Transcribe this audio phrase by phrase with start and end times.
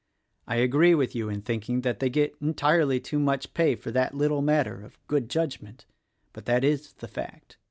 [0.47, 4.15] I agree with you in thinking that they get entirely too much pay for that
[4.15, 5.85] little matter of good judgment;
[6.33, 7.59] but that is the fact.